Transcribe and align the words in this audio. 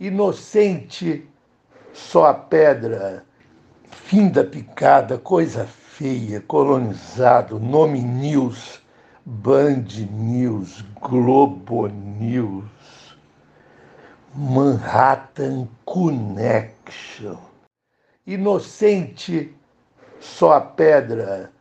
Inocente 0.00 1.28
só 1.92 2.28
a 2.28 2.32
pedra, 2.32 3.22
fim 3.90 4.30
da 4.30 4.42
picada, 4.42 5.18
coisa 5.18 5.66
feia, 5.66 6.40
colonizado, 6.40 7.60
nome 7.60 8.00
News, 8.00 8.80
Band 9.26 9.88
News, 10.10 10.82
Globo 11.02 11.86
News, 11.88 12.64
Manhattan 14.34 15.68
Connection. 15.84 17.36
Inocente 18.26 19.54
só 20.18 20.54
a 20.54 20.62
pedra. 20.62 21.52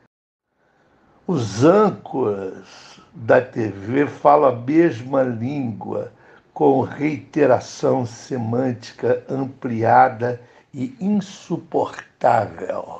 Os 1.27 1.65
âncoras 1.65 3.01
da 3.13 3.41
TV 3.41 4.07
falam 4.07 4.49
a 4.49 4.55
mesma 4.55 5.23
língua, 5.23 6.13
com 6.59 6.81
reiteração 6.81 8.05
semântica 8.05 9.23
ampliada 9.29 10.41
e 10.73 10.93
insuportável. 10.99 12.99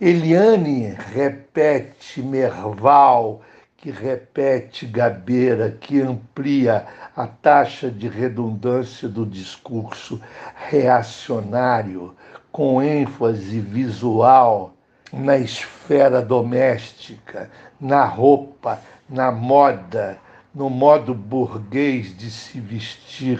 Eliane 0.00 0.96
repete 1.12 2.22
Merval, 2.22 3.42
que 3.76 3.90
repete 3.90 4.86
Gabeira, 4.86 5.70
que 5.70 6.00
amplia 6.00 6.86
a 7.14 7.26
taxa 7.26 7.90
de 7.90 8.08
redundância 8.08 9.06
do 9.06 9.26
discurso 9.26 10.18
reacionário, 10.54 12.16
com 12.50 12.82
ênfase 12.82 13.60
visual 13.60 14.72
na 15.12 15.36
esfera 15.36 16.22
doméstica, 16.22 17.50
na 17.78 18.06
roupa, 18.06 18.80
na 19.10 19.30
moda, 19.30 20.18
no 20.56 20.70
modo 20.70 21.12
burguês 21.12 22.16
de 22.16 22.30
se 22.30 22.58
vestir, 22.58 23.38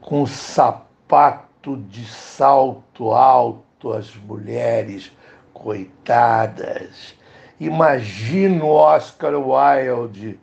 com 0.00 0.26
sapato 0.26 1.76
de 1.88 2.04
salto 2.04 3.12
alto 3.12 3.92
as 3.92 4.12
mulheres 4.16 5.12
coitadas. 5.54 7.14
Imagino 7.60 8.66
Oscar 8.66 9.34
Wilde 9.34 10.36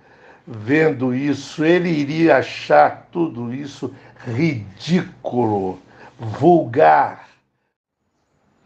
vendo 0.48 1.14
isso, 1.14 1.66
ele 1.66 1.90
iria 1.90 2.38
achar 2.38 3.10
tudo 3.12 3.54
isso 3.54 3.94
ridículo, 4.26 5.80
vulgar. 6.18 7.28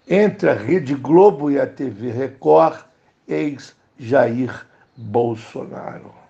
Entre 0.08 0.52
a 0.52 0.53
Rede 0.53 0.94
Globo 0.94 1.50
e 1.50 1.59
a 1.59 1.66
TV 1.66 2.12
Record, 2.12 2.86
ex 3.28 3.75
Jair 3.97 4.68
Bolsonaro. 4.95 6.23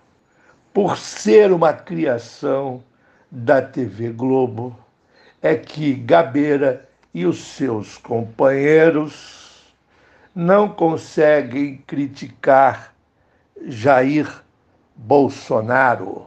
Por 0.74 0.98
ser 0.98 1.52
uma 1.52 1.72
criação 1.72 2.82
da 3.30 3.62
TV 3.62 4.10
Globo, 4.10 4.76
é 5.40 5.54
que 5.54 5.94
Gabeira 5.94 6.88
e 7.14 7.24
os 7.24 7.44
seus 7.44 7.96
companheiros 7.96 9.72
não 10.34 10.68
conseguem 10.68 11.76
criticar 11.86 12.92
Jair 13.66 14.28
Bolsonaro, 14.96 16.26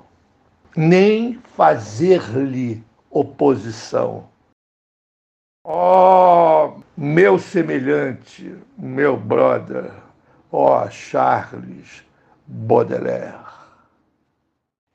nem 0.77 1.37
fazer-lhe 1.57 2.81
oposição. 3.11 4.29
Ó 5.65 6.67
oh, 6.67 6.81
meu 6.95 7.37
semelhante, 7.37 8.55
meu 8.77 9.17
brother, 9.17 9.91
ó 10.49 10.85
oh, 10.85 10.89
Charles 10.89 12.01
Baudelaire. 12.47 13.57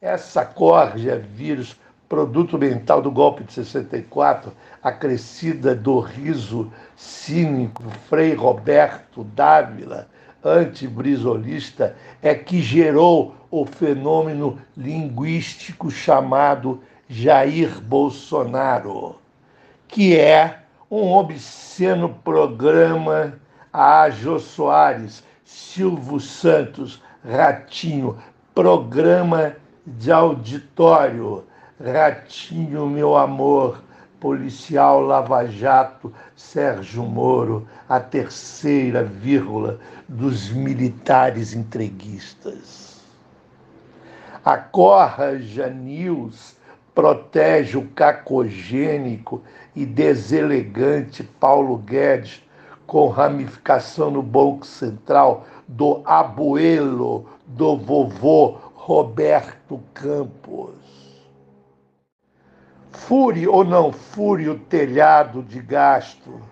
Essa 0.02 0.44
corja 0.44 1.16
vírus 1.16 1.76
produto 2.08 2.58
mental 2.58 3.00
do 3.00 3.08
golpe 3.08 3.44
de 3.44 3.52
64, 3.52 4.52
acrescida 4.82 5.76
do 5.76 6.00
riso 6.00 6.72
cínico 6.96 7.84
Frei 8.08 8.34
Roberto 8.34 9.22
Dávila, 9.22 10.08
antibrizolista, 10.42 11.96
é 12.20 12.34
que 12.34 12.60
gerou 12.60 13.36
o 13.48 13.64
fenômeno 13.64 14.58
linguístico 14.76 15.88
chamado 15.88 16.82
Jair 17.08 17.80
Bolsonaro, 17.80 19.20
que 19.86 20.18
é 20.18 20.62
um 20.90 21.12
obsceno 21.12 22.08
programa 22.24 23.34
a 23.72 24.10
Jô 24.10 24.40
Soares, 24.40 25.22
Silvio 25.44 26.18
Santos, 26.18 27.00
Ratinho, 27.24 28.18
programa 28.52 29.61
de 29.86 30.12
auditório. 30.12 31.44
Ratinho, 31.82 32.86
meu 32.86 33.16
amor, 33.16 33.82
policial 34.20 35.00
Lava 35.00 35.44
Jato, 35.46 36.12
Sérgio 36.36 37.02
Moro, 37.02 37.66
a 37.88 37.98
terceira 37.98 39.02
vírgula 39.02 39.80
dos 40.08 40.48
militares 40.50 41.54
entreguistas. 41.54 43.00
A 44.44 44.56
Corja 44.56 45.68
News 45.68 46.56
protege 46.94 47.76
o 47.78 47.88
cacogênico 47.88 49.42
e 49.74 49.84
deselegante 49.84 51.24
Paulo 51.24 51.76
Guedes 51.78 52.42
com 52.86 53.08
ramificação 53.08 54.10
no 54.10 54.22
Banco 54.22 54.66
Central 54.66 55.46
do 55.66 56.02
abuelo 56.04 57.26
do 57.46 57.76
vovô 57.76 58.58
Roberto 58.84 59.80
Campos. 59.94 60.74
Fure 62.90 63.46
ou 63.46 63.62
não 63.62 63.92
fure 63.92 64.48
o 64.48 64.58
telhado 64.58 65.40
de 65.40 65.60
gasto. 65.60 66.42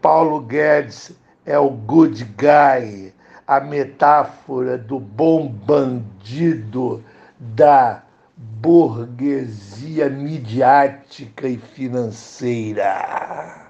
Paulo 0.00 0.38
Guedes 0.38 1.10
é 1.44 1.58
o 1.58 1.68
good 1.68 2.22
guy, 2.36 3.12
a 3.44 3.58
metáfora 3.58 4.78
do 4.78 5.00
bom 5.00 5.48
bandido 5.48 7.04
da 7.36 8.04
burguesia 8.36 10.08
midiática 10.08 11.48
e 11.48 11.58
financeira. 11.58 13.66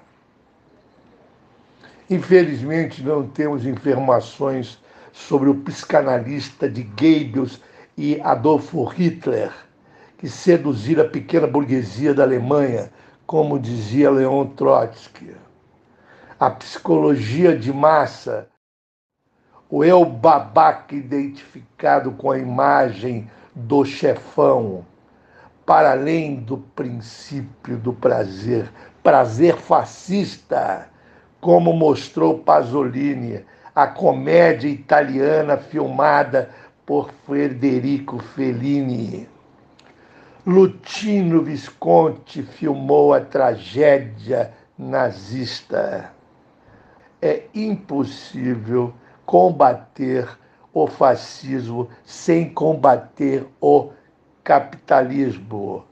Infelizmente, 2.07 3.01
não 3.01 3.27
temos 3.27 3.65
informações 3.65 4.82
sobre 5.13 5.49
o 5.49 5.55
psicanalista 5.55 6.67
de 6.67 6.83
Goebbels 6.83 7.61
e 7.95 8.19
Adolfo 8.19 8.83
Hitler 8.83 9.53
que 10.23 10.29
seduzir 10.29 11.01
a 11.01 11.03
pequena 11.03 11.45
burguesia 11.45 12.13
da 12.13 12.23
Alemanha, 12.23 12.89
como 13.27 13.59
dizia 13.59 14.09
Leon 14.09 14.45
Trotsky. 14.55 15.35
A 16.39 16.49
psicologia 16.49 17.57
de 17.57 17.73
massa, 17.73 18.47
o 19.69 19.83
eu 19.83 20.05
babaca 20.05 20.95
identificado 20.95 22.13
com 22.13 22.31
a 22.31 22.39
imagem 22.39 23.29
do 23.53 23.83
chefão, 23.83 24.85
para 25.65 25.91
além 25.91 26.35
do 26.35 26.57
princípio 26.57 27.75
do 27.75 27.91
prazer, 27.91 28.71
prazer 29.03 29.57
fascista, 29.57 30.87
como 31.41 31.73
mostrou 31.73 32.39
Pasolini, 32.39 33.43
a 33.75 33.87
comédia 33.87 34.69
italiana 34.69 35.57
filmada 35.57 36.49
por 36.85 37.11
Federico 37.25 38.19
Fellini. 38.19 39.27
Lutino 40.45 41.41
Visconti 41.41 42.43
filmou 42.43 43.13
a 43.13 43.21
tragédia 43.21 44.53
nazista. 44.77 46.11
É 47.21 47.43
impossível 47.55 48.93
combater 49.25 50.27
o 50.73 50.85
fascismo 50.85 51.89
sem 52.03 52.49
combater 52.49 53.47
o 53.61 53.89
capitalismo. 54.43 55.85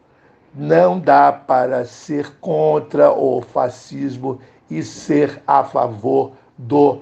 Não 0.54 1.00
dá 1.00 1.32
para 1.32 1.86
ser 1.86 2.36
contra 2.42 3.12
o 3.12 3.42
fascismo 3.42 4.40
e 4.70 4.84
ser 4.84 5.42
a 5.48 5.64
favor 5.64 6.34
do 6.58 7.02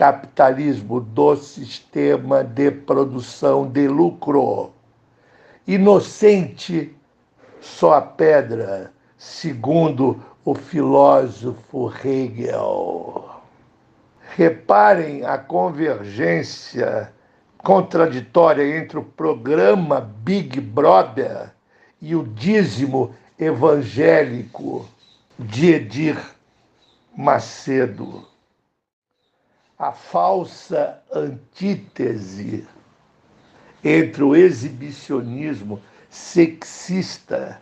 capitalismo, 0.00 0.98
do 0.98 1.36
sistema 1.36 2.42
de 2.42 2.70
produção 2.70 3.68
de 3.68 3.86
lucro. 3.86 4.70
Inocente 5.66 6.96
só 7.60 7.96
a 7.96 8.00
pedra, 8.00 8.94
segundo 9.18 10.18
o 10.42 10.54
filósofo 10.54 11.92
Hegel. 12.02 13.28
Reparem 14.34 15.22
a 15.22 15.36
convergência 15.36 17.12
contraditória 17.58 18.78
entre 18.78 18.98
o 18.98 19.04
programa 19.04 20.00
Big 20.00 20.62
Brother 20.62 21.52
e 22.00 22.16
o 22.16 22.22
dízimo 22.22 23.14
evangélico 23.38 24.88
de 25.38 25.74
Edir 25.74 26.18
Macedo. 27.14 28.30
A 29.80 29.92
falsa 29.92 31.02
antítese 31.10 32.68
entre 33.82 34.22
o 34.22 34.36
exibicionismo 34.36 35.80
sexista 36.10 37.58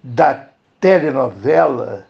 da 0.00 0.48
telenovela 0.78 2.06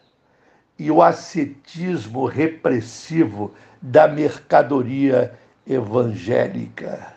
e 0.79 0.91
o 0.91 1.03
ascetismo 1.03 2.27
repressivo 2.27 3.55
da 3.81 4.07
mercadoria 4.07 5.35
evangélica. 5.67 7.15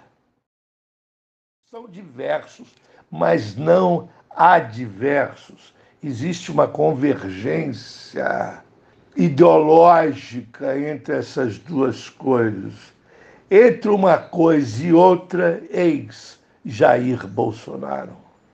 São 1.70 1.90
diversos, 1.90 2.74
mas 3.12 3.54
não 3.58 4.08
adversos. 4.30 5.74
Existe 6.02 6.50
uma 6.54 6.70
convergência 6.70 8.64
ideológica 9.16 10.78
entre 10.78 11.18
essas 11.18 11.58
duas 11.60 12.10
coisas. 12.10 12.74
Entre 13.50 13.90
uma 13.90 14.18
coisa 14.18 14.84
e 14.84 14.94
outra, 14.94 15.62
eis 15.70 16.40
Jair 16.66 17.28
Bolsonaro. 17.28 18.23